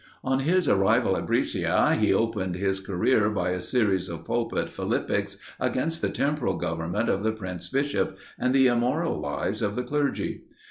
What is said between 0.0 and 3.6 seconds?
On his arrival at Brescia, he opened his career by